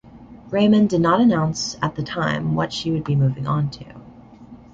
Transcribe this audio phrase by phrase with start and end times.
[0.49, 3.85] Raymond did not announce at the time what she would be moving on to.